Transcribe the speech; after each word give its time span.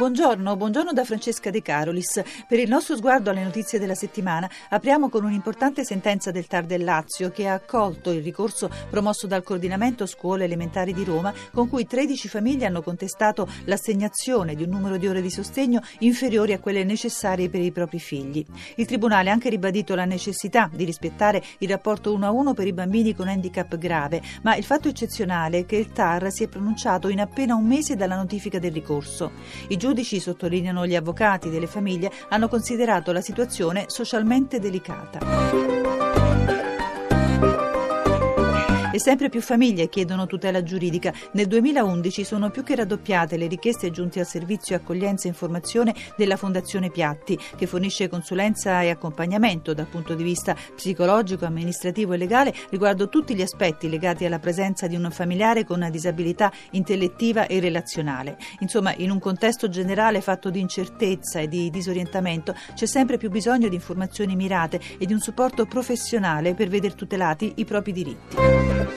Buongiorno, 0.00 0.56
buongiorno 0.56 0.94
da 0.94 1.04
Francesca 1.04 1.50
De 1.50 1.60
Carolis. 1.60 2.22
Per 2.48 2.58
il 2.58 2.70
nostro 2.70 2.96
sguardo 2.96 3.28
alle 3.28 3.44
notizie 3.44 3.78
della 3.78 3.94
settimana 3.94 4.48
apriamo 4.70 5.10
con 5.10 5.24
un'importante 5.24 5.84
sentenza 5.84 6.30
del 6.30 6.46
TAR 6.46 6.64
del 6.64 6.84
Lazio 6.84 7.30
che 7.30 7.46
ha 7.46 7.52
accolto 7.52 8.10
il 8.10 8.22
ricorso 8.22 8.70
promosso 8.88 9.26
dal 9.26 9.42
coordinamento 9.42 10.06
scuole 10.06 10.44
elementari 10.44 10.94
di 10.94 11.04
Roma 11.04 11.34
con 11.52 11.68
cui 11.68 11.86
13 11.86 12.28
famiglie 12.28 12.64
hanno 12.64 12.80
contestato 12.80 13.46
l'assegnazione 13.64 14.54
di 14.54 14.62
un 14.62 14.70
numero 14.70 14.96
di 14.96 15.06
ore 15.06 15.20
di 15.20 15.28
sostegno 15.28 15.82
inferiori 15.98 16.54
a 16.54 16.60
quelle 16.60 16.82
necessarie 16.82 17.50
per 17.50 17.60
i 17.60 17.70
propri 17.70 18.00
figli. 18.00 18.42
Il 18.76 18.86
Tribunale 18.86 19.28
ha 19.28 19.34
anche 19.34 19.50
ribadito 19.50 19.94
la 19.94 20.06
necessità 20.06 20.70
di 20.72 20.84
rispettare 20.84 21.42
il 21.58 21.68
rapporto 21.68 22.14
1 22.14 22.26
a 22.26 22.30
1 22.30 22.54
per 22.54 22.66
i 22.66 22.72
bambini 22.72 23.14
con 23.14 23.28
handicap 23.28 23.76
grave, 23.76 24.22
ma 24.44 24.56
il 24.56 24.64
fatto 24.64 24.88
eccezionale 24.88 25.58
è 25.58 25.66
che 25.66 25.76
il 25.76 25.92
TAR 25.92 26.32
si 26.32 26.44
è 26.44 26.48
pronunciato 26.48 27.10
in 27.10 27.20
appena 27.20 27.54
un 27.54 27.66
mese 27.66 27.96
dalla 27.96 28.16
notifica 28.16 28.58
del 28.58 28.72
ricorso. 28.72 29.32
I 29.68 29.76
giudici, 29.90 30.20
sottolineano 30.20 30.86
gli 30.86 30.94
avvocati 30.94 31.50
delle 31.50 31.66
famiglie, 31.66 32.12
hanno 32.28 32.46
considerato 32.46 33.10
la 33.10 33.20
situazione 33.20 33.86
socialmente 33.88 34.60
delicata. 34.60 36.19
Sempre 39.00 39.30
più 39.30 39.40
famiglie 39.40 39.88
chiedono 39.88 40.26
tutela 40.26 40.62
giuridica. 40.62 41.10
Nel 41.32 41.46
2011 41.46 42.22
sono 42.22 42.50
più 42.50 42.62
che 42.62 42.74
raddoppiate 42.74 43.38
le 43.38 43.46
richieste 43.46 43.90
giunte 43.90 44.20
al 44.20 44.26
servizio 44.26 44.76
accoglienza 44.76 45.24
e 45.24 45.30
informazione 45.30 45.94
della 46.18 46.36
Fondazione 46.36 46.90
Piatti, 46.90 47.38
che 47.56 47.66
fornisce 47.66 48.10
consulenza 48.10 48.82
e 48.82 48.90
accompagnamento 48.90 49.72
dal 49.72 49.86
punto 49.86 50.12
di 50.12 50.22
vista 50.22 50.54
psicologico, 50.74 51.46
amministrativo 51.46 52.12
e 52.12 52.18
legale 52.18 52.54
riguardo 52.68 53.08
tutti 53.08 53.34
gli 53.34 53.40
aspetti 53.40 53.88
legati 53.88 54.26
alla 54.26 54.38
presenza 54.38 54.86
di 54.86 54.96
un 54.96 55.10
familiare 55.10 55.64
con 55.64 55.78
una 55.78 55.88
disabilità 55.88 56.52
intellettiva 56.72 57.46
e 57.46 57.58
relazionale. 57.58 58.36
Insomma, 58.58 58.92
in 58.98 59.10
un 59.10 59.18
contesto 59.18 59.70
generale 59.70 60.20
fatto 60.20 60.50
di 60.50 60.60
incertezza 60.60 61.40
e 61.40 61.48
di 61.48 61.70
disorientamento 61.70 62.54
c'è 62.74 62.84
sempre 62.84 63.16
più 63.16 63.30
bisogno 63.30 63.68
di 63.68 63.76
informazioni 63.76 64.36
mirate 64.36 64.78
e 64.98 65.06
di 65.06 65.14
un 65.14 65.20
supporto 65.20 65.64
professionale 65.64 66.52
per 66.52 66.68
vedere 66.68 66.94
tutelati 66.94 67.54
i 67.56 67.64
propri 67.64 67.92
diritti. 67.92 68.89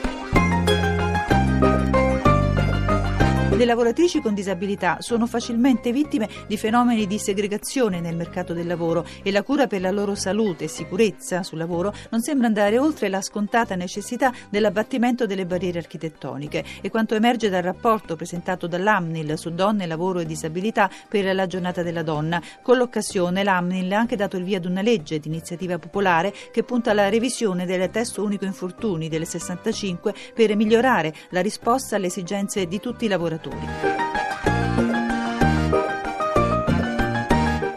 Le 3.56 3.66
lavoratrici 3.66 4.20
con 4.20 4.34
disabilità 4.34 4.96
sono 4.98 5.28
facilmente 5.28 5.92
vittime 5.92 6.28
di 6.48 6.56
fenomeni 6.56 7.06
di 7.06 7.20
segregazione 7.20 8.00
nel 8.00 8.16
mercato 8.16 8.52
del 8.52 8.66
lavoro 8.66 9.06
e 9.22 9.30
la 9.30 9.44
cura 9.44 9.68
per 9.68 9.80
la 9.80 9.92
loro 9.92 10.16
salute 10.16 10.64
e 10.64 10.68
sicurezza 10.68 11.44
sul 11.44 11.58
lavoro 11.58 11.94
non 12.10 12.20
sembra 12.20 12.48
andare 12.48 12.78
oltre 12.78 13.08
la 13.08 13.22
scontata 13.22 13.76
necessità 13.76 14.32
dell'abbattimento 14.50 15.24
delle 15.24 15.46
barriere 15.46 15.78
architettoniche 15.78 16.64
e 16.80 16.90
quanto 16.90 17.14
emerge 17.14 17.48
dal 17.48 17.62
rapporto 17.62 18.16
presentato 18.16 18.66
dall'AMNIL 18.66 19.38
su 19.38 19.54
donne, 19.54 19.86
lavoro 19.86 20.18
e 20.18 20.26
disabilità 20.26 20.90
per 21.08 21.32
la 21.32 21.46
giornata 21.46 21.84
della 21.84 22.02
donna. 22.02 22.42
Con 22.60 22.76
l'occasione 22.76 23.44
l'AMNIL 23.44 23.92
ha 23.92 23.98
anche 23.98 24.16
dato 24.16 24.36
il 24.36 24.42
via 24.42 24.56
ad 24.56 24.64
una 24.64 24.82
legge 24.82 25.20
di 25.20 25.28
iniziativa 25.28 25.78
popolare 25.78 26.34
che 26.50 26.64
punta 26.64 26.90
alla 26.90 27.08
revisione 27.08 27.66
del 27.66 27.88
testo 27.90 28.24
unico 28.24 28.44
infortuni 28.44 29.08
del 29.08 29.28
65 29.28 30.12
per 30.34 30.56
migliorare 30.56 31.14
la 31.30 31.40
risposta 31.40 31.94
alle 31.94 32.06
esigenze 32.06 32.66
di 32.66 32.80
tutti 32.80 33.04
i 33.04 33.08
lavoratori 33.08 33.42
lavoratori. 33.44 34.13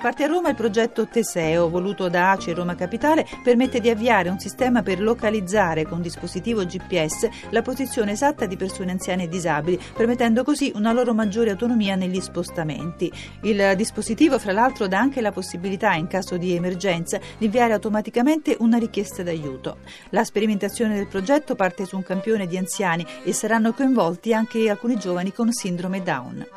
Parte 0.08 0.24
a 0.24 0.28
Roma 0.28 0.48
il 0.48 0.56
progetto 0.56 1.06
Teseo, 1.06 1.68
voluto 1.68 2.08
da 2.08 2.32
ACI 2.32 2.54
Roma 2.54 2.76
Capitale, 2.76 3.28
permette 3.44 3.82
di 3.82 3.90
avviare 3.90 4.30
un 4.30 4.40
sistema 4.40 4.82
per 4.82 5.02
localizzare 5.02 5.86
con 5.86 6.02
dispositivo 6.02 6.64
GPS 6.64 7.28
la 7.50 7.62
posizione 7.62 8.14
esatta 8.14 8.46
di 8.46 8.56
persone 8.56 8.92
anziane 8.92 9.24
e 9.24 9.28
disabili, 9.28 9.78
permettendo 9.94 10.46
così 10.46 10.72
una 10.76 10.94
loro 10.94 11.14
maggiore 11.14 11.50
autonomia 11.50 11.96
negli 11.96 12.22
spostamenti. 12.22 13.12
Il 13.42 13.74
dispositivo, 13.76 14.40
fra 14.40 14.54
l'altro, 14.54 14.88
dà 14.88 14.98
anche 14.98 15.20
la 15.20 15.34
possibilità, 15.34 15.94
in 15.96 16.08
caso 16.08 16.38
di 16.38 16.56
emergenza, 16.56 17.20
di 17.38 17.44
inviare 17.44 17.74
automaticamente 17.74 18.56
una 18.60 18.78
richiesta 18.78 19.24
d'aiuto. 19.24 19.80
La 20.12 20.24
sperimentazione 20.24 20.96
del 20.96 21.10
progetto 21.10 21.56
parte 21.56 21.84
su 21.84 21.98
un 21.98 22.04
campione 22.04 22.48
di 22.48 22.56
anziani 22.56 23.06
e 23.26 23.34
saranno 23.34 23.74
coinvolti 23.74 24.34
anche 24.34 24.70
alcuni 24.70 24.96
giovani 24.96 25.34
con 25.34 25.52
sindrome 25.52 26.02
Down. 26.02 26.48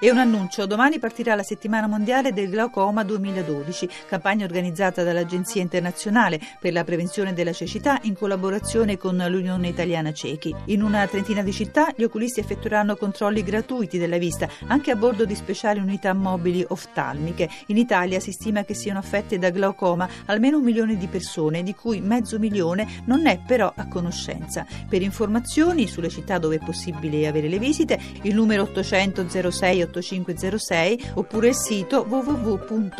E 0.00 0.10
un 0.10 0.18
annuncio, 0.18 0.66
domani 0.66 0.98
partirà 0.98 1.36
la 1.36 1.44
settimana 1.44 1.86
mondiale 1.86 2.32
del 2.32 2.50
glaucoma 2.50 3.04
2012, 3.04 3.88
campagna 4.08 4.44
organizzata 4.44 5.04
dall'Agenzia 5.04 5.62
internazionale 5.62 6.40
per 6.60 6.72
la 6.72 6.84
prevenzione 6.84 7.32
della 7.32 7.52
cecità 7.52 8.00
in 8.02 8.14
collaborazione 8.14 8.98
con 8.98 9.16
l'Unione 9.16 9.68
Italiana 9.68 10.12
Cechi. 10.12 10.54
In 10.66 10.82
una 10.82 11.06
trentina 11.06 11.42
di 11.42 11.52
città 11.52 11.92
gli 11.96 12.02
oculisti 12.02 12.40
effettueranno 12.40 12.96
controlli 12.96 13.42
gratuiti 13.44 13.96
della 13.96 14.18
vista, 14.18 14.48
anche 14.66 14.90
a 14.90 14.96
bordo 14.96 15.24
di 15.24 15.34
speciali 15.34 15.78
unità 15.78 16.12
mobili 16.12 16.64
oftalmiche. 16.68 17.48
In 17.66 17.78
Italia 17.78 18.20
si 18.20 18.32
stima 18.32 18.64
che 18.64 18.74
siano 18.74 18.98
affette 18.98 19.38
da 19.38 19.50
glaucoma 19.50 20.08
almeno 20.26 20.58
un 20.58 20.64
milione 20.64 20.96
di 20.96 21.06
persone, 21.06 21.62
di 21.62 21.74
cui 21.74 22.00
mezzo 22.00 22.38
milione 22.38 23.02
non 23.06 23.26
è 23.26 23.38
però 23.46 23.72
a 23.74 23.86
conoscenza. 23.86 24.66
Per 24.88 25.00
informazioni 25.02 25.86
sulle 25.86 26.10
città 26.10 26.38
dove 26.38 26.56
è 26.56 26.64
possibile 26.64 27.26
avere 27.28 27.48
le 27.48 27.58
visite, 27.58 27.98
il 28.22 28.34
numero 28.34 28.62
800 28.64 29.50
06 29.50 29.82
8506 29.92 31.12
oppure 31.14 31.48
il 31.48 31.54
sito 31.54 32.06
www.iapb.it. 32.08 32.92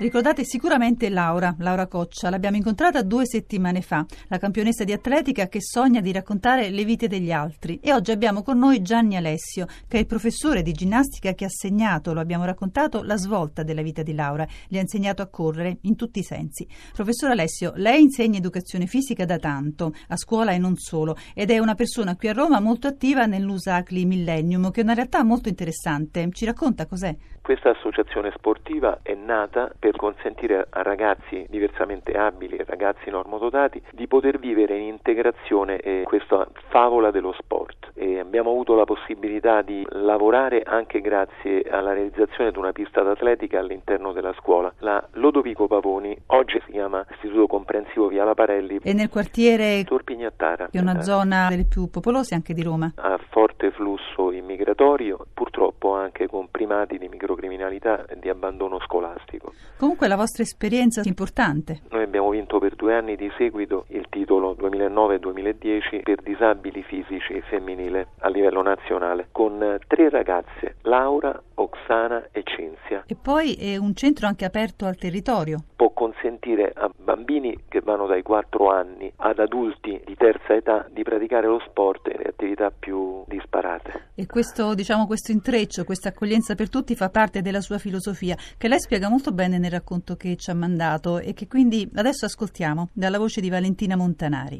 Ricordate 0.00 0.44
sicuramente 0.44 1.10
Laura, 1.10 1.54
Laura 1.58 1.86
Coccia, 1.86 2.30
l'abbiamo 2.30 2.56
incontrata 2.56 3.02
due 3.02 3.26
settimane 3.26 3.82
fa, 3.82 4.06
la 4.28 4.38
campionessa 4.38 4.82
di 4.82 4.92
atletica 4.92 5.46
che 5.46 5.60
sogna 5.60 6.00
di 6.00 6.10
raccontare 6.10 6.70
le 6.70 6.86
vite 6.86 7.06
degli 7.06 7.30
altri. 7.30 7.78
E 7.82 7.92
oggi 7.92 8.10
abbiamo 8.10 8.42
con 8.42 8.56
noi 8.56 8.80
Gianni 8.80 9.16
Alessio, 9.16 9.66
che 9.86 9.98
è 9.98 10.00
il 10.00 10.06
professore 10.06 10.62
di 10.62 10.72
ginnastica 10.72 11.34
che 11.34 11.44
ha 11.44 11.50
segnato, 11.50 12.14
lo 12.14 12.20
abbiamo 12.20 12.46
raccontato, 12.46 13.02
la 13.02 13.18
svolta 13.18 13.62
della 13.62 13.82
vita 13.82 14.02
di 14.02 14.14
Laura. 14.14 14.48
Gli 14.68 14.78
ha 14.78 14.80
insegnato 14.80 15.20
a 15.20 15.28
correre 15.28 15.76
in 15.82 15.96
tutti 15.96 16.20
i 16.20 16.24
sensi. 16.24 16.66
Professor 16.94 17.28
Alessio, 17.28 17.74
lei 17.76 18.00
insegna 18.00 18.38
educazione 18.38 18.86
fisica 18.86 19.26
da 19.26 19.36
tanto, 19.36 19.92
a 20.08 20.16
scuola 20.16 20.52
e 20.52 20.58
non 20.58 20.76
solo, 20.76 21.14
ed 21.34 21.50
è 21.50 21.58
una 21.58 21.74
persona 21.74 22.16
qui 22.16 22.28
a 22.28 22.32
Roma 22.32 22.58
molto 22.58 22.86
attiva 22.86 23.26
nell'USACLI 23.26 24.06
Millennium, 24.06 24.70
che 24.70 24.80
è 24.80 24.82
una 24.82 24.94
realtà 24.94 25.22
molto 25.24 25.50
interessante. 25.50 26.26
Ci 26.32 26.46
racconta 26.46 26.86
cos'è? 26.86 27.14
Questa 27.42 27.70
associazione 27.70 28.30
sportiva 28.36 29.00
è 29.02 29.14
nata 29.14 29.70
per 29.76 29.96
consentire 29.96 30.66
a 30.70 30.82
ragazzi 30.82 31.46
diversamente 31.48 32.12
abili 32.12 32.56
e 32.56 32.64
ragazzi 32.64 33.10
normodotati 33.10 33.82
di 33.90 34.06
poter 34.06 34.38
vivere 34.38 34.76
in 34.76 34.86
integrazione 34.86 35.78
eh, 35.78 36.02
questa 36.04 36.46
favola 36.68 37.10
dello 37.10 37.34
sport. 37.38 37.90
E 37.94 38.18
abbiamo 38.18 38.50
avuto 38.50 38.74
la 38.74 38.84
possibilità 38.84 39.62
di 39.62 39.84
lavorare 39.90 40.62
anche 40.62 41.00
grazie 41.00 41.62
alla 41.62 41.92
realizzazione 41.92 42.50
di 42.50 42.58
una 42.58 42.72
pista 42.72 43.02
d'atletica 43.02 43.58
all'interno 43.58 44.12
della 44.12 44.34
scuola. 44.38 44.72
La 44.78 45.04
Lodovico 45.12 45.66
Pavoni 45.66 46.16
oggi 46.26 46.60
si 46.66 46.72
chiama 46.72 47.04
Istituto 47.10 47.46
Comprensivo 47.46 48.08
Via 48.08 48.24
Laparelli. 48.24 48.80
E 48.82 48.92
nel 48.92 49.08
quartiere 49.08 49.82
Torpignattara. 49.84 50.68
Che 50.70 50.78
è 50.78 50.80
una 50.80 51.00
zona 51.02 51.48
delle 51.48 51.64
più 51.64 51.88
popolose 51.90 52.34
anche 52.34 52.54
di 52.54 52.62
Roma. 52.62 52.92
A 52.96 53.18
forte 53.30 53.49
flusso 53.70 54.32
immigratorio, 54.32 55.26
purtroppo 55.34 55.94
anche 55.94 56.26
con 56.26 56.48
primati 56.50 56.96
di 56.96 57.08
microcriminalità 57.08 57.48
criminalità 57.50 58.06
e 58.06 58.18
di 58.18 58.28
abbandono 58.28 58.78
scolastico. 58.80 59.52
Comunque 59.76 60.08
la 60.08 60.16
vostra 60.16 60.42
esperienza 60.42 61.02
è 61.02 61.08
importante. 61.08 61.80
Noi 61.90 62.02
abbiamo 62.02 62.30
vinto 62.30 62.58
per 62.58 62.74
due 62.74 62.94
anni 62.94 63.16
di 63.16 63.30
seguito 63.36 63.84
il 63.88 64.06
titolo 64.08 64.54
2009-2010 64.58 66.02
per 66.02 66.22
disabili 66.22 66.82
fisici 66.82 67.40
femminile 67.48 68.08
a 68.18 68.28
livello 68.28 68.62
nazionale 68.62 69.28
con 69.32 69.78
tre 69.86 70.08
ragazze, 70.08 70.76
Laura, 70.82 71.40
Oksana 71.54 72.28
e 72.30 72.42
Cinzia. 72.44 73.04
E 73.06 73.16
poi 73.20 73.54
è 73.54 73.76
un 73.76 73.94
centro 73.94 74.26
anche 74.26 74.44
aperto 74.44 74.86
al 74.86 74.96
territorio. 74.96 75.64
Consentire 76.00 76.72
a 76.74 76.90
bambini 76.96 77.64
che 77.68 77.82
vanno 77.82 78.06
dai 78.06 78.22
4 78.22 78.70
anni 78.70 79.12
ad 79.16 79.38
adulti 79.38 80.00
di 80.02 80.14
terza 80.16 80.54
età 80.54 80.86
di 80.90 81.02
praticare 81.02 81.46
lo 81.46 81.60
sport 81.68 82.08
e 82.08 82.16
le 82.16 82.30
attività 82.30 82.70
più 82.70 83.22
disparate. 83.26 84.12
E 84.14 84.24
questo, 84.24 84.72
diciamo, 84.72 85.06
questo 85.06 85.30
intreccio, 85.30 85.84
questa 85.84 86.08
accoglienza 86.08 86.54
per 86.54 86.70
tutti 86.70 86.96
fa 86.96 87.10
parte 87.10 87.42
della 87.42 87.60
sua 87.60 87.76
filosofia, 87.76 88.34
che 88.56 88.68
lei 88.68 88.80
spiega 88.80 89.10
molto 89.10 89.32
bene 89.32 89.58
nel 89.58 89.72
racconto 89.72 90.16
che 90.16 90.36
ci 90.36 90.50
ha 90.50 90.54
mandato 90.54 91.18
e 91.18 91.34
che 91.34 91.46
quindi 91.46 91.86
adesso 91.94 92.24
ascoltiamo 92.24 92.88
dalla 92.94 93.18
voce 93.18 93.42
di 93.42 93.50
Valentina 93.50 93.94
Montanari. 93.94 94.58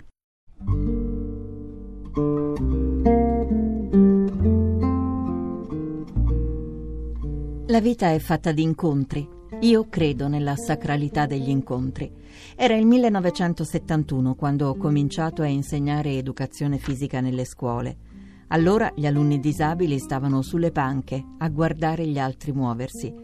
La 7.69 7.81
vita 7.81 8.11
è 8.11 8.19
fatta 8.19 8.53
di 8.53 8.61
incontri. 8.61 9.39
Io 9.63 9.89
credo 9.91 10.27
nella 10.27 10.57
sacralità 10.57 11.27
degli 11.27 11.51
incontri. 11.51 12.11
Era 12.57 12.75
il 12.77 12.87
1971 12.87 14.35
quando 14.35 14.69
ho 14.69 14.75
cominciato 14.75 15.43
a 15.43 15.47
insegnare 15.47 16.17
educazione 16.17 16.79
fisica 16.79 17.21
nelle 17.21 17.45
scuole. 17.45 17.97
Allora 18.49 18.91
gli 18.97 19.05
alunni 19.05 19.39
disabili 19.39 19.99
stavano 19.99 20.41
sulle 20.41 20.71
panche 20.71 21.23
a 21.37 21.49
guardare 21.51 22.07
gli 22.07 22.19
altri 22.19 22.53
muoversi. 22.53 23.15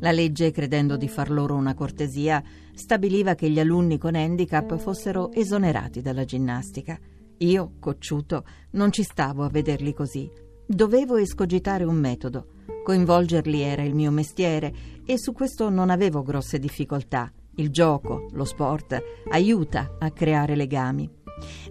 La 0.00 0.10
legge, 0.10 0.50
credendo 0.50 0.96
di 0.96 1.06
far 1.06 1.30
loro 1.30 1.54
una 1.54 1.74
cortesia, 1.74 2.42
stabiliva 2.74 3.36
che 3.36 3.48
gli 3.48 3.60
alunni 3.60 3.96
con 3.96 4.16
handicap 4.16 4.76
fossero 4.76 5.30
esonerati 5.30 6.02
dalla 6.02 6.24
ginnastica. 6.24 6.98
Io, 7.38 7.74
cocciuto, 7.78 8.44
non 8.72 8.90
ci 8.90 9.04
stavo 9.04 9.44
a 9.44 9.48
vederli 9.48 9.94
così. 9.94 10.28
Dovevo 10.66 11.18
escogitare 11.18 11.84
un 11.84 11.96
metodo. 11.96 12.48
Coinvolgerli 12.84 13.62
era 13.62 13.82
il 13.82 13.94
mio 13.94 14.10
mestiere 14.10 14.72
e 15.06 15.18
su 15.18 15.32
questo 15.32 15.70
non 15.70 15.88
avevo 15.88 16.22
grosse 16.22 16.58
difficoltà. 16.58 17.32
Il 17.56 17.70
gioco, 17.70 18.28
lo 18.32 18.44
sport, 18.44 19.02
aiuta 19.30 19.96
a 19.98 20.10
creare 20.10 20.54
legami. 20.54 21.10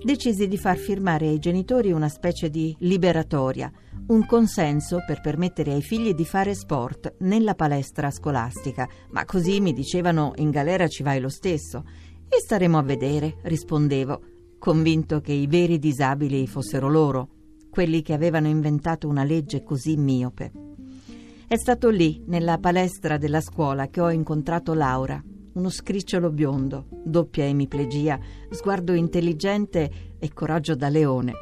Decisi 0.03 0.47
di 0.47 0.57
far 0.57 0.75
firmare 0.75 1.27
ai 1.27 1.37
genitori 1.37 1.91
una 1.91 2.09
specie 2.09 2.49
di 2.49 2.75
liberatoria, 2.79 3.71
un 4.07 4.25
consenso 4.25 5.03
per 5.05 5.21
permettere 5.21 5.71
ai 5.71 5.83
figli 5.83 6.15
di 6.15 6.25
fare 6.25 6.55
sport 6.55 7.17
nella 7.19 7.53
palestra 7.53 8.09
scolastica, 8.09 8.89
ma 9.11 9.23
così 9.23 9.61
mi 9.61 9.71
dicevano 9.71 10.33
in 10.37 10.49
galera 10.49 10.87
ci 10.87 11.03
vai 11.03 11.19
lo 11.19 11.29
stesso. 11.29 11.85
E 12.27 12.39
staremo 12.39 12.79
a 12.79 12.81
vedere, 12.83 13.37
rispondevo, 13.43 14.21
convinto 14.57 15.21
che 15.21 15.33
i 15.33 15.45
veri 15.45 15.77
disabili 15.77 16.47
fossero 16.47 16.89
loro, 16.89 17.29
quelli 17.69 18.01
che 18.01 18.13
avevano 18.13 18.47
inventato 18.47 19.07
una 19.07 19.23
legge 19.23 19.61
così 19.61 19.95
miope. 19.95 20.62
È 21.53 21.57
stato 21.57 21.91
lì, 21.91 22.19
nella 22.25 22.57
palestra 22.57 23.19
della 23.19 23.39
scuola, 23.39 23.87
che 23.89 24.01
ho 24.01 24.09
incontrato 24.09 24.73
Laura, 24.73 25.23
uno 25.53 25.69
scricciolo 25.69 26.31
biondo, 26.31 26.87
doppia 26.89 27.43
emiplegia, 27.43 28.19
sguardo 28.49 28.93
intelligente 28.93 30.15
e 30.17 30.33
coraggio 30.33 30.73
da 30.73 30.89
leone. 30.89 31.33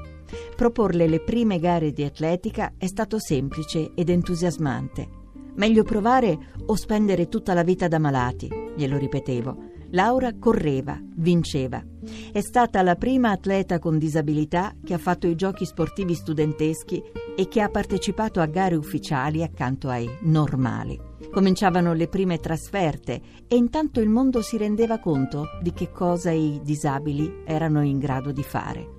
Proporle 0.53 1.07
le 1.07 1.21
prime 1.21 1.59
gare 1.59 1.93
di 1.93 2.03
atletica 2.03 2.73
è 2.77 2.87
stato 2.87 3.19
semplice 3.19 3.91
ed 3.95 4.09
entusiasmante. 4.09 5.07
Meglio 5.55 5.83
provare 5.83 6.37
o 6.65 6.75
spendere 6.75 7.29
tutta 7.29 7.53
la 7.53 7.63
vita 7.63 7.87
da 7.87 7.97
malati, 7.97 8.49
glielo 8.75 8.97
ripetevo. 8.97 9.63
Laura 9.91 10.33
correva, 10.39 10.97
vinceva. 11.15 11.83
È 12.31 12.39
stata 12.39 12.81
la 12.81 12.95
prima 12.95 13.31
atleta 13.31 13.77
con 13.77 13.97
disabilità 13.97 14.73
che 14.83 14.93
ha 14.93 14.97
fatto 14.97 15.27
i 15.27 15.35
giochi 15.35 15.65
sportivi 15.65 16.13
studenteschi 16.13 17.03
e 17.35 17.47
che 17.49 17.59
ha 17.59 17.69
partecipato 17.69 18.39
a 18.39 18.45
gare 18.45 18.75
ufficiali 18.75 19.43
accanto 19.43 19.89
ai 19.89 20.09
normali. 20.21 20.97
Cominciavano 21.29 21.93
le 21.93 22.07
prime 22.07 22.39
trasferte 22.39 23.21
e 23.47 23.55
intanto 23.57 23.99
il 23.99 24.09
mondo 24.09 24.41
si 24.41 24.57
rendeva 24.57 24.99
conto 24.99 25.47
di 25.61 25.73
che 25.73 25.91
cosa 25.91 26.31
i 26.31 26.61
disabili 26.63 27.43
erano 27.45 27.83
in 27.83 27.99
grado 27.99 28.31
di 28.31 28.43
fare. 28.43 28.95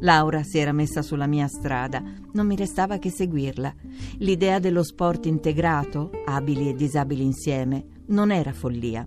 Laura 0.00 0.42
si 0.44 0.58
era 0.58 0.72
messa 0.72 1.02
sulla 1.02 1.26
mia 1.26 1.48
strada, 1.48 2.02
non 2.32 2.46
mi 2.46 2.54
restava 2.54 2.98
che 2.98 3.10
seguirla. 3.10 3.74
L'idea 4.18 4.60
dello 4.60 4.84
sport 4.84 5.26
integrato, 5.26 6.10
abili 6.24 6.68
e 6.68 6.74
disabili 6.74 7.24
insieme, 7.24 7.86
non 8.08 8.30
era 8.30 8.52
follia. 8.52 9.06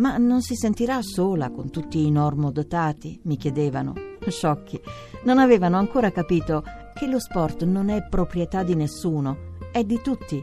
Ma 0.00 0.16
non 0.16 0.40
si 0.40 0.54
sentirà 0.54 1.02
sola 1.02 1.50
con 1.50 1.68
tutti 1.68 2.06
i 2.06 2.10
normodotati? 2.10 3.20
mi 3.24 3.36
chiedevano. 3.36 3.92
Sciocchi, 4.26 4.80
non 5.24 5.38
avevano 5.38 5.76
ancora 5.76 6.10
capito 6.10 6.64
che 6.94 7.06
lo 7.06 7.20
sport 7.20 7.64
non 7.64 7.90
è 7.90 8.06
proprietà 8.08 8.62
di 8.62 8.74
nessuno, 8.74 9.56
è 9.70 9.84
di 9.84 10.00
tutti. 10.02 10.42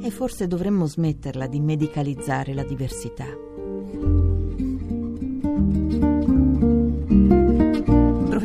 E 0.00 0.10
forse 0.10 0.46
dovremmo 0.46 0.86
smetterla 0.86 1.46
di 1.48 1.60
medicalizzare 1.60 2.54
la 2.54 2.64
diversità. 2.64 3.26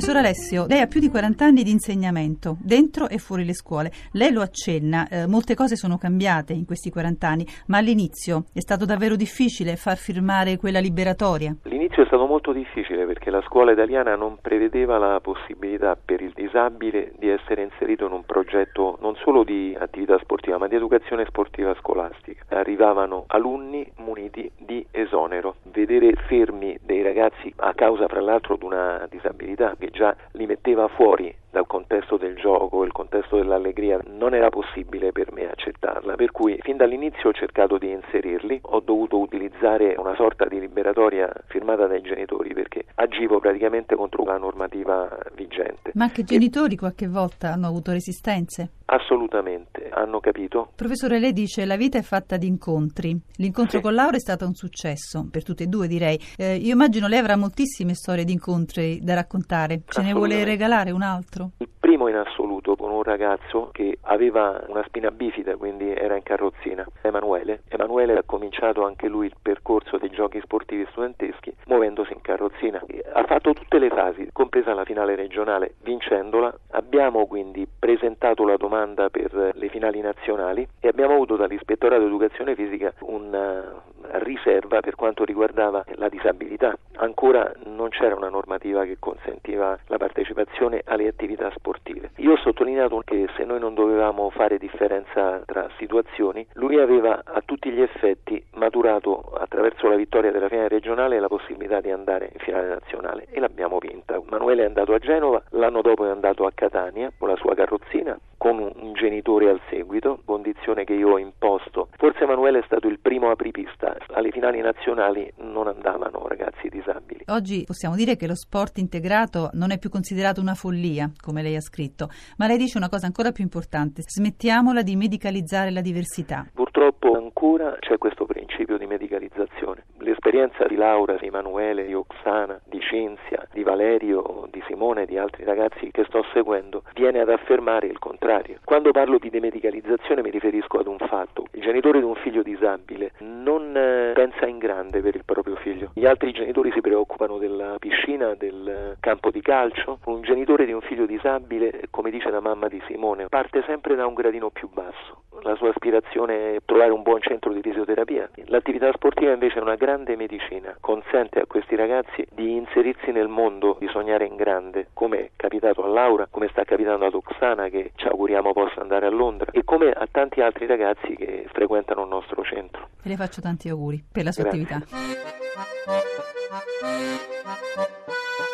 Professor 0.08 0.26
Alessio, 0.26 0.66
lei 0.68 0.80
ha 0.80 0.88
più 0.88 1.02
di 1.02 1.10
40 1.10 1.44
anni 1.44 1.64
di 1.64 1.72
insegnamento, 1.72 2.56
dentro 2.62 3.10
e 3.10 3.18
fuori 3.18 3.44
le 3.44 3.54
scuole. 3.54 3.92
Lei 4.14 4.32
lo 4.32 4.40
accenna, 4.40 5.06
eh, 5.10 5.28
molte 5.28 5.54
cose 5.54 5.76
sono 5.76 5.98
cambiate 5.98 6.54
in 6.54 6.64
questi 6.64 6.90
40 6.90 7.28
anni, 7.28 7.46
ma 7.66 7.80
all'inizio 7.80 8.46
è 8.54 8.62
stato 8.62 8.86
davvero 8.86 9.18
difficile 9.18 9.76
far 9.76 9.98
firmare 9.98 10.56
quella 10.56 10.80
liberatoria? 10.80 11.54
L'inizio 11.88 12.04
è 12.04 12.14
stato 12.14 12.30
molto 12.30 12.52
difficile 12.52 13.06
perché 13.06 13.30
la 13.30 13.42
scuola 13.44 13.72
italiana 13.72 14.18
non 14.18 14.40
prevedeva 14.42 14.98
la 14.98 15.22
possibilità 15.22 15.96
per 15.96 16.20
il 16.20 16.34
disabile 16.36 17.14
di 17.18 17.30
essere 17.30 17.62
inserito 17.62 18.06
in 18.08 18.12
un 18.12 18.26
progetto 18.26 18.98
non 19.00 19.16
solo 19.16 19.46
di 19.46 19.74
attività 19.80 20.20
sportiva, 20.20 20.58
ma 20.58 20.68
di 20.68 20.76
educazione 20.76 21.24
sportiva 21.24 21.74
scolastica. 21.80 22.44
Arrivavano 22.50 23.24
alunni 23.28 23.90
muniti 24.00 24.52
di 24.58 24.86
esonero. 24.92 25.56
Vedere 25.72 26.12
fermi 26.28 26.78
dei 26.82 27.02
ragazzi 27.04 27.54
a 27.56 27.74
causa, 27.74 28.10
fra 28.10 28.20
l'altro, 28.20 28.58
di 28.58 28.66
una 28.66 29.08
disabilità 29.10 29.74
che 29.80 29.90
già 29.90 30.14
li 30.32 30.46
metteva 30.46 30.90
fuori 30.90 31.34
dal 31.50 31.66
contesto 31.66 32.18
del 32.18 32.36
gioco, 32.36 32.84
il 32.84 32.92
contesto 32.92 33.38
dell'allegria, 33.38 34.00
non 34.08 34.34
era 34.34 34.50
possibile 34.50 35.12
per 35.12 35.32
me 35.32 35.50
accettarla, 35.50 36.16
per 36.16 36.32
cui 36.32 36.58
fin 36.62 36.78
dall'inizio 36.78 37.30
ho 37.30 37.34
cercato 37.34 37.78
di 37.78 37.92
inserirli, 37.92 38.60
ho 38.64 38.80
dovuto 38.80 39.20
utilizzare 39.20 39.96
una 39.98 40.16
sorta 40.16 40.46
di 40.46 40.60
liberatoria 40.60 41.32
firmata 41.48 41.88
dai 41.88 42.02
genitori 42.02 42.54
perché 42.54 42.86
agivo 42.96 43.40
praticamente 43.40 43.96
contro 43.96 44.24
la 44.24 44.38
normativa 44.38 45.10
vigente. 45.36 45.92
Ma 45.94 46.06
anche 46.06 46.22
i 46.22 46.26
genitori 46.26 46.76
qualche 46.76 47.08
volta 47.08 47.52
hanno 47.54 47.68
avuto 47.68 47.92
resistenze? 47.92 48.72
Assolutamente, 48.90 49.90
hanno 49.90 50.20
capito. 50.20 50.72
Professore, 50.76 51.20
lei 51.20 51.34
dice 51.34 51.66
la 51.66 51.76
vita 51.76 51.98
è 51.98 52.02
fatta 52.02 52.38
di 52.38 52.48
incontri. 52.48 53.20
L'incontro 53.38 53.80
sì. 53.80 53.84
con 53.84 53.94
Laura 53.94 54.16
è 54.16 54.20
stato 54.20 54.46
un 54.46 54.54
successo, 54.54 55.28
per 55.30 55.44
tutte 55.44 55.64
e 55.64 55.68
due 55.68 55.88
direi. 55.88 56.18
Eh, 56.38 56.56
io 56.56 56.72
immagino 56.72 57.08
lei 57.08 57.20
avrà 57.20 57.36
moltissime 57.36 57.94
storie 57.94 58.24
di 58.24 58.32
incontri 58.32 59.00
da 59.02 59.16
raccontare. 59.16 59.82
Ce 59.86 60.02
ne 60.02 60.14
vuole 60.14 60.44
regalare 60.46 60.92
un 60.92 61.02
altro? 61.02 61.47
Primo 61.88 62.10
in 62.10 62.18
assoluto 62.18 62.76
con 62.76 62.92
un 62.92 63.02
ragazzo 63.02 63.70
che 63.72 64.00
aveva 64.02 64.62
una 64.68 64.84
spina 64.84 65.10
bifida, 65.10 65.56
quindi 65.56 65.90
era 65.90 66.18
in 66.18 66.22
carrozzina, 66.22 66.86
Emanuele. 67.00 67.62
Emanuele 67.70 68.18
ha 68.18 68.24
cominciato 68.26 68.84
anche 68.84 69.08
lui 69.08 69.28
il 69.28 69.36
percorso 69.42 69.98
dei 69.98 70.10
giochi 70.10 70.42
sportivi 70.42 70.86
studenteschi 70.90 71.56
muovendosi 71.68 72.12
in 72.12 72.20
carrozzina. 72.20 72.84
Ha 73.14 73.24
fatto 73.24 73.54
tutte 73.54 73.80
le 73.80 73.88
fasi, 73.88 74.28
compresa 74.34 74.74
la 74.74 74.84
finale 74.84 75.16
regionale, 75.16 75.76
vincendola. 75.82 76.54
Abbiamo 76.72 77.26
quindi 77.26 77.66
presentato 77.80 78.44
la 78.44 78.58
domanda 78.58 79.10
per 79.10 79.52
le 79.54 79.70
finali 79.70 80.02
nazionali 80.02 80.68
e 80.82 80.90
abbiamo 80.90 81.14
avuto 81.14 81.38
dall'Ispettorato 81.38 82.04
Educazione 82.04 82.54
Fisica 82.56 82.92
una 83.00 83.82
riserva 84.20 84.82
per 84.82 84.96
quanto 84.96 85.24
riguardava 85.24 85.86
la 85.96 86.10
disabilità. 86.10 86.78
Ancora 86.98 87.50
non 87.66 87.90
c'era 87.90 88.16
una 88.16 88.30
normativa 88.30 88.84
che 88.84 88.98
consentiva 89.00 89.78
la 89.86 89.98
partecipazione 89.98 90.82
alle 90.84 91.08
attività 91.08 91.50
sportive. 91.56 91.76
Io 92.18 92.32
ho 92.32 92.38
sottolineato 92.38 93.02
che 93.06 93.28
se 93.36 93.44
noi 93.44 93.60
non 93.60 93.74
dovevamo 93.74 94.30
fare 94.32 94.58
differenza 94.58 95.42
tra 95.46 95.70
situazioni, 95.78 96.46
lui 96.54 96.80
aveva 96.80 97.22
a 97.24 97.42
tutti 97.46 97.70
gli 97.72 97.82
effetti 97.82 98.44
maturato 98.54 99.32
attraverso 99.38 99.88
la 99.88 99.96
vittoria 99.96 100.32
della 100.32 100.50
finale 100.50 100.68
regionale 100.68 101.20
la 101.20 101.28
possibilità 101.28 101.80
di 101.80 101.92
andare 101.92 102.32
in 102.34 102.40
finale 102.40 102.68
nazionale 102.68 103.28
e 103.30 103.40
l'abbiamo 103.40 103.78
vinta. 103.78 104.20
Manuele 104.30 104.64
è 104.64 104.66
andato 104.66 104.94
a 104.94 105.00
Genova, 105.00 105.42
l'anno 105.52 105.82
dopo 105.82 106.06
è 106.06 106.10
andato 106.10 106.46
a 106.46 106.52
Catania 106.54 107.12
con 107.18 107.30
la 107.30 107.36
sua 107.36 107.56
carrozzina 107.56 108.18
con 108.38 108.60
un 108.60 108.94
genitore 108.94 109.50
al 109.50 109.60
seguito, 109.70 110.22
condizione 110.26 110.84
che 110.84 110.94
io 110.94 111.10
ho 111.10 111.18
imposto. 111.18 111.90
Forse 111.98 112.24
Emanuele 112.24 112.60
è 112.60 112.64
stato 112.66 112.88
il 112.88 113.00
primo 113.00 113.32
apripista, 113.32 113.96
alle 114.14 114.32
finali 114.32 114.62
nazionali 114.62 115.32
non 115.38 115.68
andavano 115.68 116.28
ragazzi 116.28 116.70
disabili. 116.70 117.24
Oggi 117.28 117.64
possiamo 117.66 117.96
dire 117.96 118.16
che 118.16 118.28
lo 118.28 118.36
sport 118.36 118.78
integrato 118.78 119.50
non 119.54 119.72
è 119.72 119.80
più 119.80 119.90
considerato 119.90 120.40
una 120.40 120.54
follia, 120.54 121.12
come 121.20 121.42
lei 121.42 121.56
ha 121.56 121.62
scritto, 121.62 122.10
ma 122.38 122.48
lei 122.48 122.58
dice 122.58 122.78
una 122.78 122.90
cosa 122.90 123.06
ancora 123.08 123.32
più 123.32 123.44
importante, 123.44 124.04
smettiamola 124.06 124.82
di 124.82 124.96
medicalizzare 124.96 125.72
la 125.72 125.82
diversità. 125.82 126.46
Purtroppo 126.54 127.27
ancora 127.38 127.78
c'è 127.80 128.00
questo 128.00 128.26
principio 128.26 128.80
di 128.80 128.88
medicalizzazione. 128.88 129.84
L'esperienza 130.00 130.66
di 130.66 130.74
Laura, 130.74 131.18
di 131.18 131.28
Emanuele, 131.28 131.86
di 131.86 131.94
Oksana, 131.94 132.60
di 132.66 132.80
Cinzia, 132.80 133.48
di 133.54 133.62
Valerio, 133.62 134.48
di 134.50 134.64
Simone 134.66 135.04
e 135.04 135.06
di 135.06 135.20
altri 135.20 135.44
ragazzi 135.44 135.92
che 135.92 136.04
sto 136.06 136.26
seguendo 136.34 136.82
viene 136.96 137.20
ad 137.20 137.30
affermare 137.30 137.86
il 137.86 138.00
contrario. 138.00 138.58
Quando 138.64 138.90
parlo 138.90 139.20
di 139.20 139.30
demedicalizzazione 139.30 140.24
mi 140.24 140.32
riferisco 140.32 140.80
ad 140.80 140.88
un 140.88 140.98
fatto. 140.98 141.46
Il 141.52 141.62
genitore 141.62 142.00
di 142.00 142.06
un 142.06 142.16
figlio 142.16 142.42
disabile 142.42 143.12
non 143.20 143.78
eh, 143.78 144.14
pensa 144.16 144.48
in 144.48 144.58
grande 144.58 145.00
per 145.02 145.14
il 145.14 145.24
proprio 145.24 145.58
figlio. 145.58 145.92
Gli 145.94 146.08
altri 146.08 146.32
genitori 146.32 146.72
si 146.72 146.82
preoccupano 146.82 147.38
della 147.38 147.76
piscina, 147.78 148.34
del 148.34 148.96
campo 149.00 149.30
di 149.30 149.42
calcio. 149.42 150.00
Un 150.06 150.22
genitore 150.22 150.66
di 150.66 150.72
un 150.72 150.82
figlio 150.82 151.06
disabile, 151.06 151.84
come 151.92 152.10
dice 152.10 152.32
la 152.32 152.40
mamma 152.40 152.68
di 152.68 152.82
Simone, 152.88 153.28
parte 153.30 153.62
sempre 153.68 153.94
da 153.94 154.08
un 154.08 154.16
gradino 154.16 154.50
più 154.50 154.70
basso. 154.74 155.26
La 155.48 155.56
sua 155.56 155.70
aspirazione 155.70 156.56
è 156.56 156.58
trovare 156.66 156.92
un 156.92 157.04
buon 157.04 157.22
centro 157.22 157.54
di 157.54 157.62
fisioterapia. 157.62 158.30
L'attività 158.48 158.92
sportiva 158.92 159.32
invece 159.32 159.60
è 159.60 159.62
una 159.62 159.76
grande 159.76 160.18
medicina, 160.18 160.76
consente 160.82 161.40
a 161.40 161.46
questi 161.46 161.78
ragazzi 161.78 162.28
di 162.34 162.58
inserirsi 162.58 163.12
nel 163.12 163.30
mondo, 163.30 163.78
di 163.80 163.88
sognare 163.88 164.26
in 164.26 164.36
grande, 164.36 164.88
come 164.92 165.18
è 165.20 165.30
capitato 165.38 165.86
a 165.86 165.88
Laura, 165.88 166.28
come 166.30 166.50
sta 166.50 166.66
capitando 166.66 167.06
ad 167.06 167.14
Oksana 167.14 167.70
che 167.70 167.92
ci 167.96 168.08
auguriamo 168.08 168.52
possa 168.52 168.82
andare 168.82 169.06
a 169.06 169.10
Londra 169.10 169.52
e 169.52 169.64
come 169.64 169.90
a 169.90 170.06
tanti 170.12 170.42
altri 170.42 170.66
ragazzi 170.66 171.16
che 171.16 171.48
frequentano 171.54 172.02
il 172.02 172.10
nostro 172.10 172.44
centro. 172.44 172.90
E 173.02 173.08
le 173.08 173.16
faccio 173.16 173.40
tanti 173.40 173.70
auguri 173.70 174.04
per 174.12 174.26
la 174.26 174.34
sua 174.34 174.44
Grazie. 174.44 174.64
attività. 174.64 174.96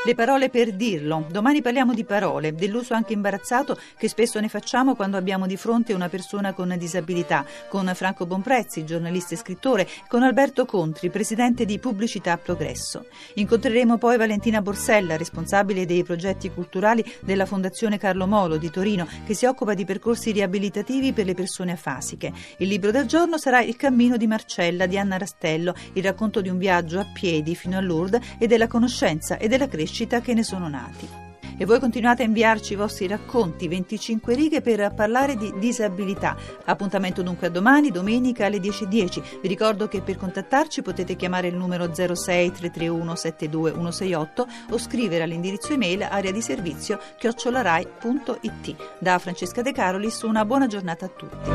Le 0.05 0.15
parole 0.15 0.49
per 0.49 0.73
dirlo. 0.73 1.25
Domani 1.31 1.61
parliamo 1.61 1.93
di 1.93 2.03
parole, 2.03 2.53
dell'uso 2.53 2.93
anche 2.93 3.13
imbarazzato 3.13 3.77
che 3.97 4.09
spesso 4.09 4.37
ne 4.41 4.49
facciamo 4.49 4.95
quando 4.95 5.15
abbiamo 5.15 5.47
di 5.47 5.55
fronte 5.55 5.93
una 5.93 6.09
persona 6.09 6.51
con 6.51 6.75
disabilità, 6.77 7.45
con 7.69 7.89
Franco 7.95 8.25
Bonprezzi, 8.25 8.83
giornalista 8.83 9.33
e 9.33 9.37
scrittore, 9.37 9.87
con 10.09 10.21
Alberto 10.21 10.65
Contri, 10.65 11.09
presidente 11.09 11.63
di 11.63 11.79
Pubblicità 11.79 12.35
Progresso. 12.35 13.05
Incontreremo 13.35 13.97
poi 13.97 14.17
Valentina 14.17 14.61
Borsella, 14.61 15.15
responsabile 15.15 15.85
dei 15.85 16.03
progetti 16.03 16.51
culturali 16.51 17.01
della 17.21 17.45
Fondazione 17.45 17.97
Carlo 17.97 18.27
Molo 18.27 18.57
di 18.57 18.69
Torino, 18.69 19.07
che 19.25 19.33
si 19.33 19.45
occupa 19.45 19.73
di 19.73 19.85
percorsi 19.85 20.31
riabilitativi 20.31 21.13
per 21.13 21.27
le 21.27 21.33
persone 21.33 21.71
afasiche. 21.71 22.33
Il 22.57 22.67
libro 22.67 22.91
del 22.91 23.05
giorno 23.05 23.37
sarà 23.37 23.61
Il 23.61 23.77
cammino 23.77 24.17
di 24.17 24.27
Marcella 24.27 24.85
di 24.85 24.97
Anna 24.97 25.17
Rastello, 25.17 25.73
il 25.93 26.03
racconto 26.03 26.41
di 26.41 26.49
un 26.49 26.57
viaggio 26.57 26.99
a 26.99 27.05
piedi 27.13 27.55
fino 27.55 27.77
a 27.77 27.81
Lourdes 27.81 28.19
e 28.37 28.47
della 28.47 28.67
conoscenza 28.67 29.37
e 29.37 29.47
della 29.47 29.69
crescita 29.69 29.91
crescita 29.93 30.21
che 30.21 30.33
ne 30.33 30.43
sono 30.43 30.67
nati. 30.67 31.07
E 31.55 31.65
voi 31.65 31.79
continuate 31.79 32.23
a 32.23 32.25
inviarci 32.25 32.73
i 32.73 32.75
vostri 32.75 33.05
racconti, 33.05 33.67
25 33.67 34.33
righe 34.33 34.61
per 34.61 34.91
parlare 34.95 35.35
di 35.35 35.53
disabilità. 35.59 36.35
Appuntamento 36.65 37.21
dunque 37.21 37.45
a 37.45 37.49
domani, 37.51 37.91
domenica 37.91 38.47
alle 38.47 38.57
10.10. 38.57 39.39
Vi 39.41 39.47
ricordo 39.47 39.87
che 39.87 40.01
per 40.01 40.17
contattarci 40.17 40.81
potete 40.81 41.15
chiamare 41.15 41.49
il 41.49 41.55
numero 41.55 41.93
06 41.93 42.51
331 42.53 43.15
72168 43.15 44.47
o 44.71 44.77
scrivere 44.79 45.23
all'indirizzo 45.23 45.73
email 45.73 46.01
area 46.01 46.31
di 46.31 46.41
servizio 46.41 46.99
chiocciolarai.it. 47.19 48.75
Da 48.97 49.19
Francesca 49.19 49.61
De 49.61 49.73
Carolis 49.73 50.21
una 50.23 50.45
buona 50.45 50.65
giornata 50.65 51.05
a 51.05 51.09
tutti. 51.09 51.51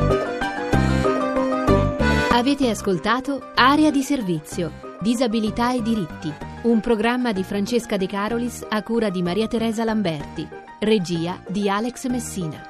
Avete 2.31 2.69
ascoltato 2.69 3.51
Area 3.53 3.91
di 3.91 4.01
servizio 4.01 4.87
Disabilità 5.01 5.73
e 5.73 5.81
diritti, 5.81 6.33
un 6.61 6.81
programma 6.81 7.31
di 7.31 7.43
Francesca 7.43 7.95
De 7.95 8.05
Carolis 8.05 8.65
a 8.67 8.83
cura 8.83 9.09
di 9.09 9.21
Maria 9.21 9.47
Teresa 9.47 9.85
Lamberti, 9.85 10.45
regia 10.79 11.39
di 11.47 11.69
Alex 11.69 12.07
Messina. 12.07 12.68